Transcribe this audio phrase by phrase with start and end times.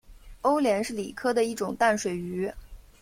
[0.41, 2.51] 欧鲢是鲤科的一种淡水鱼。